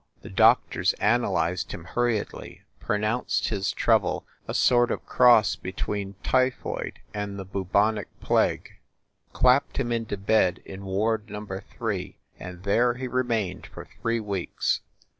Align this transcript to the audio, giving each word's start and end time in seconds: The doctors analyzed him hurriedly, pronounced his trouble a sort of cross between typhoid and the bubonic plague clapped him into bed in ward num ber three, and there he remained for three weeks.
The 0.23 0.31
doctors 0.31 0.93
analyzed 0.93 1.73
him 1.73 1.83
hurriedly, 1.83 2.63
pronounced 2.79 3.49
his 3.49 3.71
trouble 3.71 4.25
a 4.47 4.53
sort 4.55 4.89
of 4.89 5.05
cross 5.05 5.55
between 5.55 6.15
typhoid 6.23 6.97
and 7.13 7.37
the 7.37 7.45
bubonic 7.45 8.07
plague 8.19 8.79
clapped 9.31 9.77
him 9.77 9.91
into 9.91 10.17
bed 10.17 10.63
in 10.65 10.85
ward 10.85 11.29
num 11.29 11.45
ber 11.45 11.61
three, 11.61 12.17
and 12.39 12.63
there 12.63 12.95
he 12.95 13.07
remained 13.07 13.67
for 13.67 13.85
three 13.85 14.19
weeks. 14.19 14.81